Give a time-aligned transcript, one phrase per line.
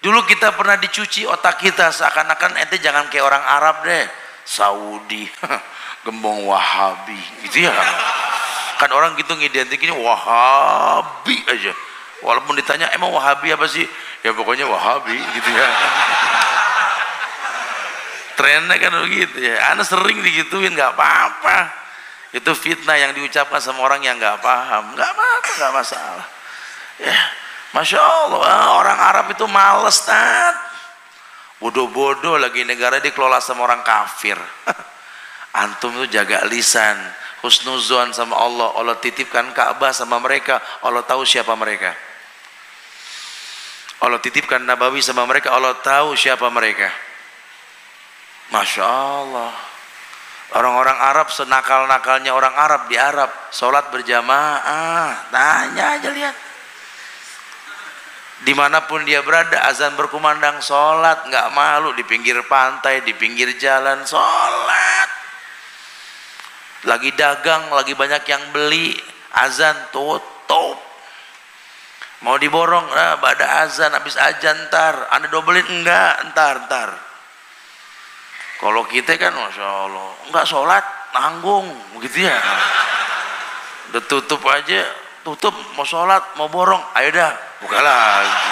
[0.00, 4.08] Dulu kita pernah dicuci otak kita seakan-akan ente jangan kayak orang Arab deh.
[4.48, 5.28] Saudi,
[6.08, 7.72] gembong Wahabi, gitu ya.
[8.80, 11.76] Kan orang gitu ngidentikinnya Wahabi aja.
[12.24, 13.84] Walaupun ditanya emang Wahabi apa sih?
[14.24, 15.68] Ya pokoknya Wahabi gitu ya.
[18.40, 19.76] Trennya kan begitu ya.
[19.76, 21.76] Anak sering digituin nggak apa-apa.
[22.32, 24.96] Itu fitnah yang diucapkan sama orang yang nggak paham.
[24.96, 26.26] Nggak apa-apa, nggak masalah.
[27.00, 27.16] Ya,
[27.76, 30.56] masya Allah ah, orang Arab itu males tat.
[31.60, 34.40] Bodoh-bodoh lagi negara dikelola sama orang kafir.
[35.60, 36.96] Antum tuh jaga lisan,
[37.44, 38.72] husnuzon sama Allah.
[38.80, 40.56] Allah titipkan Ka'bah sama mereka.
[40.80, 41.92] Allah tahu siapa mereka.
[44.00, 45.52] Allah titipkan Nabawi sama mereka.
[45.52, 46.88] Allah tahu siapa mereka.
[48.48, 49.52] Masya Allah.
[50.50, 53.28] Orang-orang Arab senakal-nakalnya orang Arab di Arab.
[53.52, 55.28] Sholat berjamaah.
[55.28, 56.49] Tanya aja lihat.
[58.40, 61.28] Di mana pun dia berada, azan berkumandang sholat.
[61.28, 64.00] nggak malu di pinggir pantai, di pinggir jalan.
[64.04, 65.08] Sholat.
[66.88, 68.96] Lagi dagang, lagi banyak yang beli.
[69.36, 70.80] Azan tutup.
[72.20, 75.08] Mau diborong, nah, pada azan, habis azan ntar.
[75.12, 75.64] Anda dobelin?
[75.68, 77.10] Enggak, ntar, ntar
[78.60, 80.84] kalau kita kan Masya Allah, enggak sholat,
[81.16, 81.64] nanggung,
[81.96, 82.36] begitu ya.
[83.88, 84.84] Udah tutup aja,
[85.24, 88.48] tutup, mau sholat, mau borong, ayo dah, buka lagi.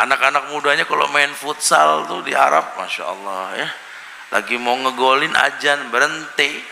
[0.00, 3.68] Anak-anak mudanya kalau main futsal tuh di Arab, Masya Allah ya.
[4.30, 6.62] Lagi mau ngegolin ajan, berhenti.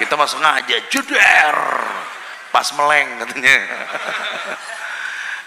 [0.00, 1.56] Kita masuk ngajak, juder.
[2.50, 3.56] Pas meleng katanya.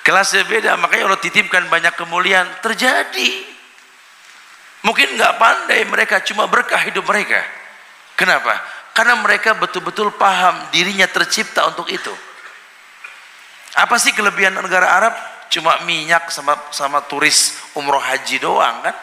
[0.06, 2.48] Kelasnya beda, makanya Allah titipkan banyak kemuliaan.
[2.62, 3.50] Terjadi.
[4.86, 7.42] Mungkin nggak pandai mereka, cuma berkah hidup mereka.
[8.14, 8.54] Kenapa?
[8.94, 12.14] Karena mereka betul-betul paham dirinya tercipta untuk itu.
[13.74, 15.14] Apa sih kelebihan negara Arab?
[15.50, 18.94] Cuma minyak sama sama turis umroh haji doang kan?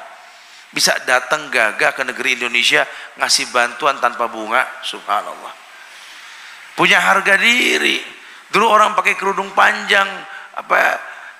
[0.70, 2.86] Bisa datang gagah ke negeri Indonesia
[3.18, 5.54] ngasih bantuan tanpa bunga, subhanallah.
[6.78, 7.98] Punya harga diri.
[8.50, 10.06] Dulu orang pakai kerudung panjang,
[10.54, 10.78] apa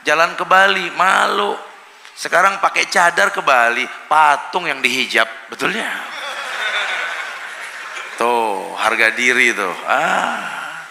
[0.02, 1.54] jalan ke Bali malu
[2.16, 5.88] sekarang pakai cadar ke Bali patung yang dihijab betulnya
[8.20, 9.72] tuh harga diri tuh.
[9.88, 10.84] Ah.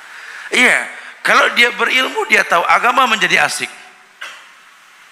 [0.49, 0.97] Iya
[1.29, 3.69] kalau dia berilmu dia tahu agama menjadi asik.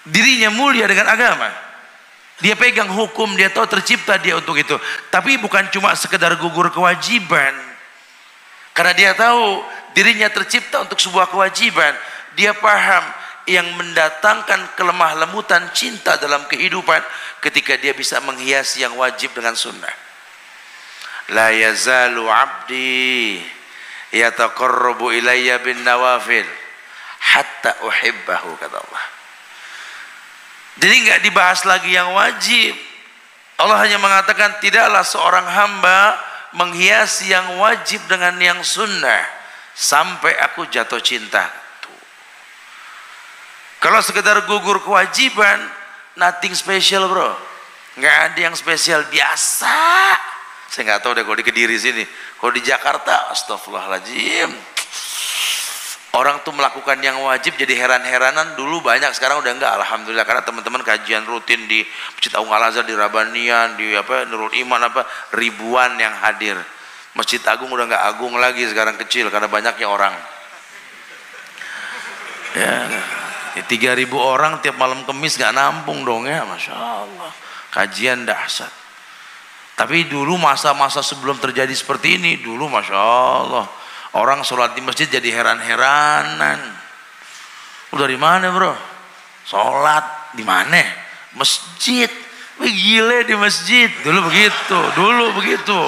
[0.02, 1.46] Dirinya mulia dengan agama.
[2.42, 4.74] Dia pegang hukum dia tahu tercipta dia untuk itu.
[5.14, 7.54] Tapi bukan cuma sekedar gugur kewajiban.
[8.74, 9.62] Karena dia tahu
[9.94, 11.94] dirinya tercipta untuk sebuah kewajiban.
[12.34, 13.04] Dia paham
[13.46, 16.98] yang mendatangkan kelemah lemutan cinta dalam kehidupan
[17.38, 20.07] ketika dia bisa menghiasi yang wajib dengan sunnah
[21.32, 23.40] la yazalu abdi
[24.14, 26.46] yataqarrabu ilayya bin nawafil
[27.18, 29.04] hatta uhibbahu kata Allah
[30.78, 32.72] jadi nggak dibahas lagi yang wajib
[33.58, 36.14] Allah hanya mengatakan tidaklah seorang hamba
[36.54, 39.26] menghiasi yang wajib dengan yang sunnah
[39.74, 41.68] sampai aku jatuh cinta
[43.78, 45.58] kalau sekedar gugur kewajiban,
[46.18, 47.30] nothing special bro.
[47.98, 49.78] Nggak ada yang spesial, biasa.
[50.78, 52.06] Saya nggak tahu deh kalau di Kediri sini.
[52.38, 54.46] Kalau di Jakarta, astagfirullahaladzim.
[56.14, 60.86] Orang tuh melakukan yang wajib jadi heran-heranan dulu banyak sekarang udah enggak alhamdulillah karena teman-teman
[60.86, 61.82] kajian rutin di
[62.14, 65.04] Masjid Agung Al Azhar di Rabanian di apa Nurul Iman apa
[65.36, 66.56] ribuan yang hadir
[67.12, 70.14] Masjid Agung udah enggak agung lagi sekarang kecil karena banyaknya orang
[72.56, 72.74] ya
[73.58, 77.30] Ya, 3000 orang tiap malam kemis gak nampung dong ya, Masya Allah.
[77.74, 78.87] Kajian dahsyat.
[79.78, 83.70] Tapi dulu masa-masa sebelum terjadi seperti ini, dulu Masya Allah.
[84.18, 86.58] Orang sholat di masjid jadi heran-heranan.
[87.94, 88.74] Udah dari mana bro?
[89.46, 90.82] Sholat di mana?
[91.38, 92.10] Masjid.
[92.58, 93.86] Wih gile di masjid.
[94.02, 95.80] Dulu begitu, dulu begitu.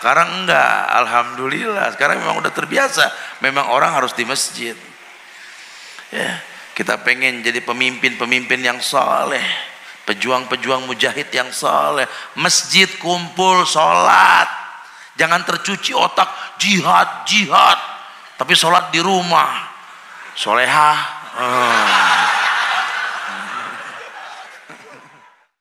[0.00, 1.92] Sekarang enggak, Alhamdulillah.
[1.92, 3.12] Sekarang memang udah terbiasa.
[3.44, 4.72] Memang orang harus di masjid.
[6.08, 6.40] Ya.
[6.72, 9.42] Kita pengen jadi pemimpin-pemimpin yang soleh.
[10.08, 12.08] Pejuang-pejuang mujahid yang soleh.
[12.40, 14.48] Masjid kumpul sholat.
[15.20, 17.76] Jangan tercuci otak jihad, jihad.
[18.40, 19.68] Tapi sholat di rumah.
[20.32, 20.96] Solehah.
[21.36, 22.27] Hmm.